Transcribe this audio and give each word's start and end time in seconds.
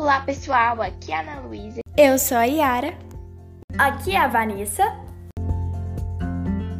Olá 0.00 0.22
pessoal, 0.22 0.80
aqui 0.80 1.12
é 1.12 1.16
a 1.16 1.20
Ana 1.20 1.40
Luísa. 1.40 1.80
Eu 1.94 2.18
sou 2.18 2.38
a 2.38 2.44
Yara. 2.44 2.98
Aqui 3.76 4.12
é 4.12 4.16
a 4.16 4.28
Vanessa. 4.28 4.82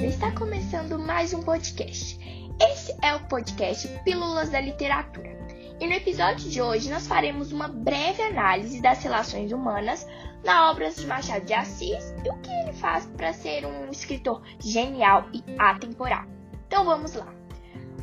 Está 0.00 0.32
começando 0.32 0.98
mais 0.98 1.32
um 1.32 1.40
podcast. 1.40 2.18
Esse 2.60 2.92
é 3.02 3.14
o 3.14 3.20
podcast 3.28 3.86
Pílulas 4.04 4.50
da 4.50 4.60
Literatura. 4.60 5.30
E 5.78 5.86
no 5.86 5.92
episódio 5.92 6.50
de 6.50 6.60
hoje 6.60 6.90
nós 6.90 7.06
faremos 7.06 7.52
uma 7.52 7.68
breve 7.68 8.20
análise 8.20 8.82
das 8.82 9.00
relações 9.04 9.52
humanas 9.52 10.04
na 10.44 10.72
obra 10.72 10.90
de 10.90 11.06
Machado 11.06 11.44
de 11.44 11.54
Assis 11.54 12.12
e 12.24 12.28
o 12.28 12.36
que 12.38 12.50
ele 12.50 12.72
faz 12.72 13.06
para 13.16 13.32
ser 13.32 13.64
um 13.64 13.92
escritor 13.92 14.42
genial 14.58 15.28
e 15.32 15.40
atemporal. 15.56 16.24
Então 16.66 16.84
vamos 16.84 17.14
lá. 17.14 17.32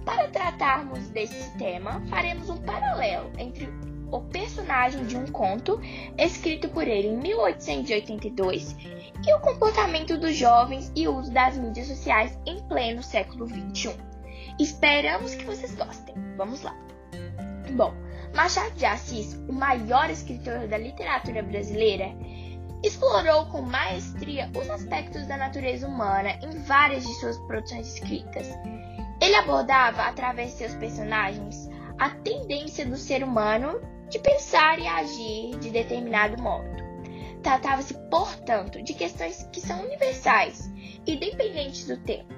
Para 0.05 0.30
tratarmos 0.30 1.09
desse 1.09 1.52
tema, 1.57 2.02
faremos 2.09 2.50
um 2.50 2.56
paralelo 2.56 3.29
entre 3.37 3.70
o 4.11 4.21
personagem 4.21 5.06
de 5.06 5.18
um 5.18 5.25
conto 5.28 5.79
escrito 6.18 6.70
por 6.70 6.88
ele 6.88 7.07
em 7.07 7.18
1882 7.18 8.75
e 9.25 9.34
o 9.34 9.39
comportamento 9.39 10.18
dos 10.18 10.36
jovens 10.36 10.92
e 10.96 11.07
o 11.07 11.18
uso 11.18 11.32
das 11.32 11.57
mídias 11.57 11.87
sociais 11.87 12.37
em 12.46 12.60
pleno 12.68 13.01
século 13.01 13.47
XXI. 13.47 13.96
Esperamos 14.60 15.34
que 15.36 15.46
vocês 15.46 15.74
gostem. 15.75 16.14
Vamos 16.37 16.61
lá. 16.61 16.75
Bom, 17.74 17.93
Machado 18.36 18.71
de 18.71 18.86
Assis, 18.86 19.34
o 19.47 19.54
maior 19.54 20.10
escritor 20.10 20.68
da 20.68 20.78
literatura 20.78 21.43
brasileira, 21.43 22.14
explorou 22.84 23.46
com 23.48 23.62
maestria 23.62 24.50
os 24.57 24.70
aspectos 24.70 25.28
da 25.28 25.37
natureza 25.37 25.87
humana 25.87 26.32
em 26.42 26.57
várias 26.64 27.06
de 27.06 27.14
suas 27.15 27.37
produções 27.39 27.96
escritas. 27.96 28.48
Ele 29.21 29.36
abordava, 29.36 30.04
através 30.04 30.51
de 30.51 30.57
seus 30.57 30.73
personagens, 30.75 31.70
a 32.00 32.09
tendência 32.09 32.86
do 32.86 32.98
ser 32.98 33.23
humano 33.23 33.80
de 34.12 34.20
pensar 34.20 34.78
e 34.78 34.86
agir 34.86 35.58
de 35.59 35.70
determinado 35.70 36.42
modo. 36.44 36.70
Tratava-se, 37.42 37.94
portanto, 38.09 38.84
de 38.84 38.94
questões 38.94 39.48
que 39.52 39.62
são 39.62 39.84
universais, 39.84 40.72
independentes 41.08 41.88
do 41.88 41.98
tempo. 41.98 42.32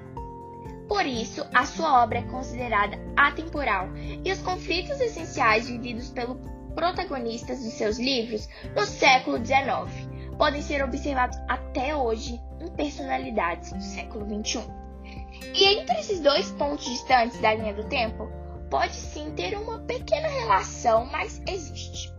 Por 0.88 1.04
isso, 1.04 1.44
a 1.52 1.66
sua 1.66 2.04
obra 2.04 2.20
é 2.20 2.22
considerada 2.22 2.96
atemporal 3.16 3.88
e 4.24 4.30
os 4.30 4.40
conflitos 4.40 5.00
essenciais 5.00 5.68
vividos 5.68 6.10
pelos 6.10 6.38
protagonistas 6.74 7.62
dos 7.62 7.72
seus 7.72 7.98
livros 7.98 8.48
no 8.74 8.84
século 8.84 9.44
XIX 9.44 10.14
podem 10.38 10.62
ser 10.62 10.82
observados 10.82 11.36
até 11.48 11.94
hoje 11.94 12.40
em 12.60 12.68
personalidades 12.72 13.72
do 13.72 13.82
século 13.82 14.26
XXI. 14.26 14.64
E 15.54 15.64
entre 15.64 15.98
esses 15.98 16.20
dois 16.20 16.50
pontos 16.52 16.84
distantes 16.84 17.40
da 17.40 17.54
linha 17.54 17.74
do 17.74 17.84
tempo, 17.84 18.28
pode 18.70 18.94
sim 18.94 19.32
ter 19.32 19.56
uma 19.56 19.78
pequena 19.80 20.28
relação, 20.28 21.06
mas 21.06 21.40
existe. 21.48 22.12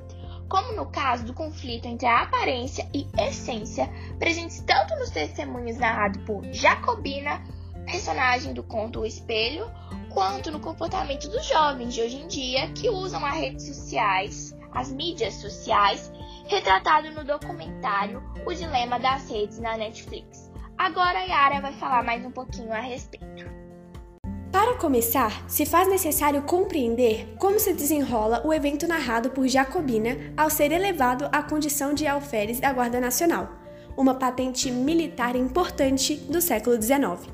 Como 0.48 0.74
no 0.74 0.86
caso 0.86 1.26
do 1.26 1.34
conflito 1.34 1.88
entre 1.88 2.08
a 2.08 2.22
aparência 2.22 2.88
e 2.94 3.08
essência, 3.20 3.90
presentes 4.20 4.62
tanto 4.62 4.96
nos 4.96 5.10
testemunhos 5.10 5.78
narrados 5.78 6.22
por 6.24 6.44
Jacobina, 6.54 7.44
personagem 7.86 8.54
do 8.54 8.64
conto 8.64 9.02
O 9.02 9.06
Espelho, 9.06 9.72
quanto 10.14 10.52
no 10.52 10.60
comportamento 10.60 11.28
dos 11.30 11.46
jovens 11.46 11.94
de 11.94 12.02
hoje 12.02 12.18
em 12.18 12.28
dia 12.28 12.72
que 12.74 12.90
usam 12.90 13.26
as 13.26 13.36
redes 13.36 13.66
sociais, 13.66 14.56
as 14.72 14.92
mídias 14.92 15.34
sociais, 15.36 16.12
retratado 16.48 17.12
no 17.12 17.24
documentário 17.24 18.24
O 18.46 18.54
Dilema 18.54 19.00
das 19.00 19.30
Redes 19.30 19.60
na 19.60 19.78
Netflix. 19.78 20.52
Agora 20.78 21.20
a 21.20 21.24
Yara 21.24 21.62
vai 21.62 21.74
falar 21.74 22.04
mais 22.04 22.24
um 22.26 22.32
pouquinho 22.32 22.72
a 22.74 22.80
respeito. 22.80 23.55
Para 24.56 24.76
começar, 24.76 25.44
se 25.50 25.66
faz 25.66 25.86
necessário 25.90 26.42
compreender 26.44 27.36
como 27.38 27.60
se 27.60 27.74
desenrola 27.74 28.42
o 28.46 28.54
evento 28.54 28.88
narrado 28.88 29.30
por 29.32 29.46
Jacobina 29.50 30.16
ao 30.38 30.50
ser 30.50 30.72
elevado 30.72 31.28
à 31.30 31.44
condição 31.44 31.94
de 31.94 32.08
alferes 32.08 32.58
da 32.62 32.72
Guarda 32.72 33.02
Nacional, 33.02 33.50
uma 33.98 34.16
patente 34.16 34.72
militar 34.72 35.36
importante 35.36 36.16
do 36.16 36.40
século 36.40 36.82
XIX. 36.82 37.30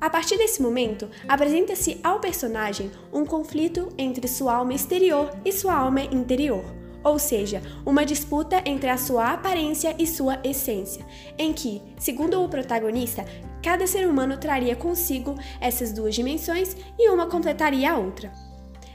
A 0.00 0.10
partir 0.10 0.36
desse 0.38 0.60
momento, 0.60 1.08
apresenta-se 1.28 2.00
ao 2.02 2.18
personagem 2.18 2.90
um 3.12 3.24
conflito 3.24 3.88
entre 3.96 4.26
sua 4.26 4.56
alma 4.56 4.74
exterior 4.74 5.30
e 5.44 5.52
sua 5.52 5.72
alma 5.72 6.00
interior, 6.00 6.64
ou 7.04 7.16
seja, 7.16 7.62
uma 7.86 8.04
disputa 8.04 8.60
entre 8.64 8.90
a 8.90 8.96
sua 8.96 9.32
aparência 9.32 9.94
e 10.00 10.04
sua 10.04 10.40
essência, 10.42 11.06
em 11.38 11.52
que, 11.52 11.80
segundo 11.96 12.42
o 12.42 12.48
protagonista, 12.48 13.24
cada 13.66 13.84
ser 13.84 14.06
humano 14.06 14.36
traria 14.36 14.76
consigo 14.76 15.34
essas 15.60 15.90
duas 15.90 16.14
dimensões 16.14 16.76
e 16.96 17.10
uma 17.10 17.26
completaria 17.26 17.90
a 17.90 17.98
outra. 17.98 18.32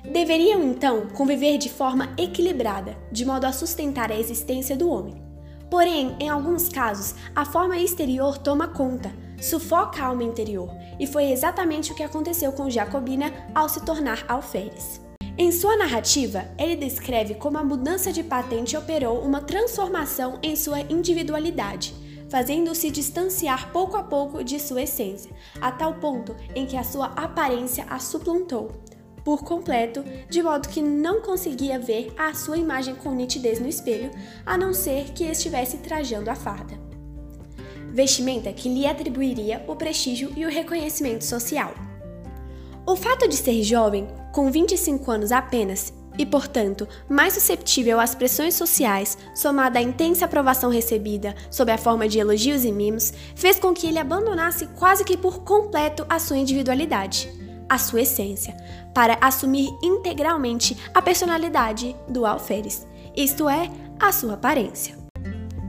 Deveriam 0.01 0.63
então 0.63 1.07
conviver 1.07 1.57
de 1.57 1.67
forma 1.67 2.13
equilibrada, 2.17 2.97
de 3.11 3.25
modo 3.25 3.43
a 3.43 3.51
sustentar 3.51 4.09
a 4.13 4.17
existência 4.17 4.77
do 4.77 4.89
homem. 4.89 5.21
Porém, 5.69 6.15
em 6.21 6.29
alguns 6.29 6.69
casos, 6.69 7.15
a 7.35 7.43
forma 7.43 7.77
exterior 7.79 8.37
toma 8.37 8.69
conta, 8.69 9.11
sufoca 9.41 10.01
a 10.01 10.05
alma 10.05 10.23
interior, 10.23 10.69
e 10.97 11.05
foi 11.05 11.25
exatamente 11.33 11.91
o 11.91 11.95
que 11.95 12.03
aconteceu 12.03 12.53
com 12.53 12.69
Jacobina 12.69 13.29
ao 13.53 13.67
se 13.67 13.83
tornar 13.83 14.23
alferes. 14.29 15.01
Em 15.37 15.51
sua 15.51 15.75
narrativa, 15.75 16.45
ele 16.57 16.77
descreve 16.77 17.33
como 17.35 17.57
a 17.57 17.63
mudança 17.63 18.09
de 18.13 18.23
patente 18.23 18.77
operou 18.77 19.19
uma 19.19 19.41
transformação 19.41 20.39
em 20.41 20.55
sua 20.55 20.79
individualidade, 20.79 21.93
fazendo-se 22.31 22.89
distanciar 22.89 23.73
pouco 23.73 23.97
a 23.97 24.03
pouco 24.03 24.41
de 24.41 24.57
sua 24.57 24.83
essência, 24.83 25.29
a 25.59 25.69
tal 25.69 25.95
ponto 25.95 26.33
em 26.55 26.65
que 26.65 26.77
a 26.77 26.83
sua 26.83 27.07
aparência 27.07 27.85
a 27.89 27.99
suplantou 27.99 28.71
por 29.23 29.43
completo, 29.43 30.03
de 30.29 30.41
modo 30.41 30.67
que 30.67 30.81
não 30.81 31.21
conseguia 31.21 31.77
ver 31.77 32.11
a 32.17 32.33
sua 32.33 32.57
imagem 32.57 32.95
com 32.95 33.13
nitidez 33.13 33.59
no 33.59 33.67
espelho, 33.67 34.09
a 34.43 34.57
não 34.57 34.73
ser 34.73 35.11
que 35.11 35.25
estivesse 35.25 35.77
trajando 35.77 36.31
a 36.31 36.35
farda. 36.35 36.73
Vestimenta 37.93 38.51
que 38.51 38.67
lhe 38.67 38.87
atribuiria 38.87 39.63
o 39.67 39.75
prestígio 39.75 40.31
e 40.35 40.43
o 40.43 40.49
reconhecimento 40.49 41.23
social. 41.23 41.75
O 42.83 42.95
fato 42.95 43.27
de 43.27 43.35
ser 43.35 43.61
jovem, 43.61 44.07
com 44.33 44.49
25 44.49 45.11
anos 45.11 45.31
apenas, 45.31 45.93
e, 46.17 46.25
portanto, 46.25 46.87
mais 47.09 47.33
susceptível 47.33 47.99
às 47.99 48.13
pressões 48.13 48.53
sociais, 48.53 49.17
somada 49.33 49.79
à 49.79 49.81
intensa 49.81 50.25
aprovação 50.25 50.69
recebida 50.69 51.35
sob 51.49 51.71
a 51.71 51.77
forma 51.77 52.07
de 52.07 52.19
elogios 52.19 52.63
e 52.63 52.71
mimos, 52.71 53.13
fez 53.35 53.59
com 53.59 53.73
que 53.73 53.87
ele 53.87 53.99
abandonasse 53.99 54.67
quase 54.77 55.03
que 55.03 55.17
por 55.17 55.43
completo 55.43 56.05
a 56.09 56.19
sua 56.19 56.37
individualidade, 56.37 57.29
a 57.69 57.77
sua 57.77 58.01
essência, 58.01 58.55
para 58.93 59.17
assumir 59.21 59.69
integralmente 59.81 60.77
a 60.93 61.01
personalidade 61.01 61.95
do 62.07 62.25
alferes, 62.25 62.85
isto 63.15 63.47
é, 63.47 63.69
a 63.99 64.11
sua 64.11 64.33
aparência. 64.33 64.99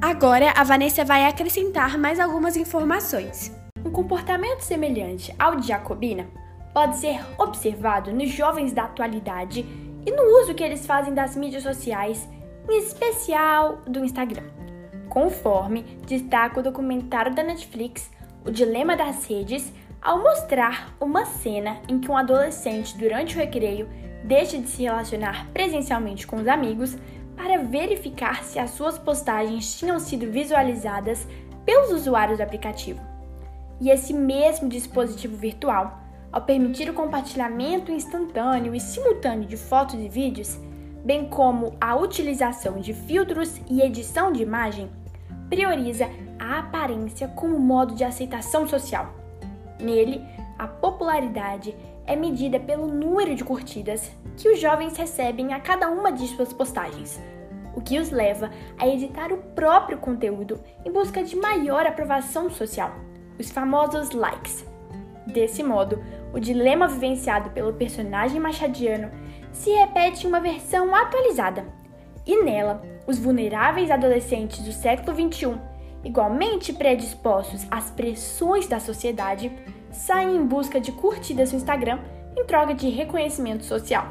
Agora, 0.00 0.52
a 0.56 0.64
Vanessa 0.64 1.04
vai 1.04 1.24
acrescentar 1.24 1.96
mais 1.96 2.18
algumas 2.18 2.56
informações. 2.56 3.52
Um 3.84 3.90
comportamento 3.90 4.60
semelhante 4.60 5.32
ao 5.38 5.54
de 5.56 5.68
Jacobina 5.68 6.26
pode 6.74 6.98
ser 6.98 7.20
observado 7.38 8.12
nos 8.12 8.30
jovens 8.30 8.72
da 8.72 8.84
atualidade 8.84 9.64
e 10.04 10.10
no 10.10 10.22
uso 10.40 10.54
que 10.54 10.62
eles 10.62 10.86
fazem 10.86 11.14
das 11.14 11.36
mídias 11.36 11.62
sociais, 11.62 12.28
em 12.68 12.78
especial 12.78 13.78
do 13.86 14.04
Instagram. 14.04 14.44
Conforme 15.08 15.82
destaca 16.06 16.60
o 16.60 16.62
documentário 16.62 17.34
da 17.34 17.42
Netflix, 17.42 18.10
O 18.44 18.50
Dilema 18.50 18.96
das 18.96 19.24
Redes, 19.26 19.72
ao 20.00 20.18
mostrar 20.18 20.96
uma 21.00 21.24
cena 21.24 21.76
em 21.88 22.00
que 22.00 22.10
um 22.10 22.16
adolescente, 22.16 22.98
durante 22.98 23.36
o 23.36 23.38
recreio, 23.38 23.88
deixa 24.24 24.58
de 24.58 24.68
se 24.68 24.82
relacionar 24.82 25.48
presencialmente 25.52 26.26
com 26.26 26.36
os 26.36 26.48
amigos 26.48 26.96
para 27.36 27.58
verificar 27.58 28.42
se 28.42 28.58
as 28.58 28.70
suas 28.70 28.98
postagens 28.98 29.78
tinham 29.78 30.00
sido 30.00 30.30
visualizadas 30.30 31.26
pelos 31.64 31.92
usuários 31.92 32.38
do 32.38 32.42
aplicativo. 32.42 33.00
E 33.80 33.90
esse 33.90 34.12
mesmo 34.12 34.68
dispositivo 34.68 35.36
virtual 35.36 36.01
ao 36.32 36.40
permitir 36.40 36.88
o 36.88 36.94
compartilhamento 36.94 37.92
instantâneo 37.92 38.74
e 38.74 38.80
simultâneo 38.80 39.46
de 39.46 39.56
fotos 39.56 39.94
e 39.94 40.08
vídeos, 40.08 40.58
bem 41.04 41.28
como 41.28 41.76
a 41.80 41.94
utilização 41.94 42.80
de 42.80 42.94
filtros 42.94 43.60
e 43.68 43.82
edição 43.82 44.32
de 44.32 44.42
imagem, 44.42 44.90
prioriza 45.48 46.08
a 46.38 46.60
aparência 46.60 47.28
como 47.28 47.58
modo 47.58 47.94
de 47.94 48.02
aceitação 48.02 48.66
social. 48.66 49.14
Nele, 49.78 50.22
a 50.58 50.66
popularidade 50.66 51.76
é 52.06 52.16
medida 52.16 52.58
pelo 52.58 52.86
número 52.86 53.34
de 53.34 53.44
curtidas 53.44 54.10
que 54.36 54.48
os 54.48 54.58
jovens 54.58 54.96
recebem 54.96 55.52
a 55.52 55.60
cada 55.60 55.90
uma 55.90 56.10
de 56.10 56.26
suas 56.28 56.52
postagens, 56.52 57.20
o 57.74 57.80
que 57.80 57.98
os 57.98 58.10
leva 58.10 58.50
a 58.78 58.86
editar 58.86 59.32
o 59.32 59.38
próprio 59.38 59.98
conteúdo 59.98 60.60
em 60.84 60.92
busca 60.92 61.22
de 61.22 61.36
maior 61.36 61.86
aprovação 61.86 62.48
social, 62.48 62.92
os 63.38 63.50
famosos 63.50 64.10
likes. 64.10 64.64
Desse 65.26 65.62
modo, 65.62 66.02
o 66.32 66.40
dilema 66.40 66.88
vivenciado 66.88 67.50
pelo 67.50 67.72
personagem 67.74 68.40
machadiano 68.40 69.10
se 69.52 69.70
repete 69.70 70.24
em 70.24 70.28
uma 70.28 70.40
versão 70.40 70.94
atualizada. 70.94 71.64
E 72.26 72.42
nela, 72.42 72.82
os 73.06 73.18
vulneráveis 73.18 73.90
adolescentes 73.90 74.60
do 74.60 74.72
século 74.72 75.14
XXI, 75.14 75.58
igualmente 76.04 76.72
predispostos 76.72 77.66
às 77.70 77.90
pressões 77.90 78.66
da 78.66 78.80
sociedade, 78.80 79.52
saem 79.90 80.36
em 80.36 80.46
busca 80.46 80.80
de 80.80 80.92
curtidas 80.92 81.52
no 81.52 81.58
Instagram 81.58 81.98
em 82.36 82.44
troca 82.44 82.74
de 82.74 82.88
reconhecimento 82.88 83.64
social. 83.64 84.08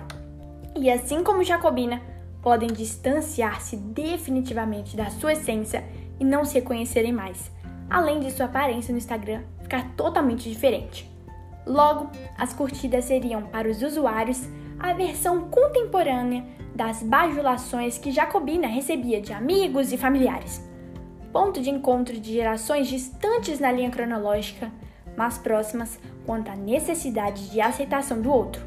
E 0.75 0.89
assim 0.89 1.23
como 1.23 1.43
Jacobina, 1.43 2.01
podem 2.41 2.69
distanciar-se 2.69 3.77
definitivamente 3.77 4.95
da 4.95 5.09
sua 5.09 5.33
essência 5.33 5.83
e 6.19 6.23
não 6.23 6.45
se 6.45 6.55
reconhecerem 6.55 7.11
mais, 7.11 7.51
além 7.89 8.19
de 8.19 8.31
sua 8.31 8.45
aparência 8.45 8.91
no 8.91 8.97
Instagram 8.97 9.41
ficar 9.61 9.95
totalmente 9.95 10.49
diferente. 10.49 11.09
Logo, 11.65 12.09
as 12.37 12.53
curtidas 12.53 13.05
seriam 13.05 13.43
para 13.43 13.69
os 13.69 13.81
usuários 13.81 14.47
a 14.79 14.93
versão 14.93 15.49
contemporânea 15.49 16.43
das 16.75 17.03
bajulações 17.03 17.97
que 17.97 18.11
Jacobina 18.11 18.67
recebia 18.67 19.21
de 19.21 19.31
amigos 19.33 19.91
e 19.91 19.97
familiares. 19.97 20.67
Ponto 21.31 21.61
de 21.61 21.69
encontro 21.69 22.19
de 22.19 22.33
gerações 22.33 22.87
distantes 22.87 23.59
na 23.59 23.71
linha 23.71 23.91
cronológica, 23.91 24.71
mas 25.15 25.37
próximas 25.37 25.99
quanto 26.25 26.49
à 26.49 26.55
necessidade 26.55 27.49
de 27.49 27.61
aceitação 27.61 28.21
do 28.21 28.31
outro. 28.31 28.61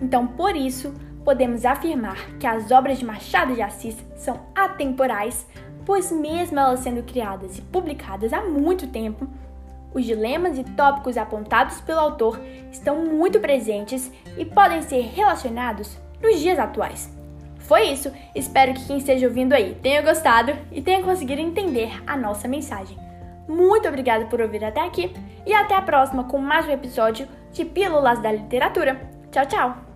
Então, 0.00 0.26
por 0.26 0.56
isso, 0.56 0.92
podemos 1.24 1.64
afirmar 1.64 2.16
que 2.38 2.46
as 2.46 2.70
obras 2.70 2.98
de 2.98 3.04
Machado 3.04 3.54
de 3.54 3.62
Assis 3.62 3.96
são 4.16 4.40
atemporais, 4.54 5.46
pois, 5.86 6.10
mesmo 6.10 6.58
elas 6.58 6.80
sendo 6.80 7.02
criadas 7.02 7.58
e 7.58 7.62
publicadas 7.62 8.32
há 8.32 8.42
muito 8.42 8.88
tempo, 8.88 9.28
os 9.94 10.04
dilemas 10.04 10.58
e 10.58 10.64
tópicos 10.64 11.16
apontados 11.16 11.80
pelo 11.80 12.00
autor 12.00 12.40
estão 12.70 13.04
muito 13.04 13.40
presentes 13.40 14.10
e 14.36 14.44
podem 14.44 14.82
ser 14.82 15.02
relacionados 15.14 15.98
nos 16.22 16.40
dias 16.40 16.58
atuais. 16.58 17.12
Foi 17.58 17.88
isso, 17.88 18.12
espero 18.34 18.74
que 18.74 18.86
quem 18.86 18.98
esteja 18.98 19.26
ouvindo 19.26 19.52
aí 19.52 19.76
tenha 19.82 20.02
gostado 20.02 20.52
e 20.70 20.82
tenha 20.82 21.02
conseguido 21.02 21.40
entender 21.40 22.02
a 22.06 22.16
nossa 22.16 22.48
mensagem. 22.48 22.98
Muito 23.48 23.88
obrigada 23.88 24.26
por 24.26 24.40
ouvir 24.40 24.64
até 24.64 24.80
aqui 24.80 25.12
e 25.46 25.52
até 25.52 25.74
a 25.74 25.82
próxima 25.82 26.24
com 26.24 26.38
mais 26.38 26.66
um 26.66 26.72
episódio 26.72 27.28
de 27.52 27.64
Pílulas 27.64 28.20
da 28.20 28.32
Literatura. 28.32 29.00
Tchau, 29.30 29.46
tchau! 29.46 29.91